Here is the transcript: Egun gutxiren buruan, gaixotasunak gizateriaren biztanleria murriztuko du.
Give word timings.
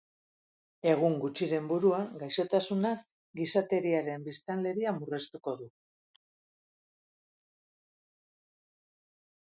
Egun 0.91 1.17
gutxiren 1.25 1.67
buruan, 1.71 2.07
gaixotasunak 2.23 3.03
gizateriaren 3.41 4.25
biztanleria 4.29 4.97
murriztuko 5.03 5.57
du. 5.63 5.71